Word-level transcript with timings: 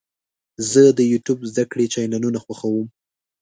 زه 0.71 0.81
د 0.97 0.99
یوټیوب 1.11 1.39
زده 1.51 1.63
کړې 1.71 1.85
چینلونه 1.93 2.39
خوښوم. 2.45 2.87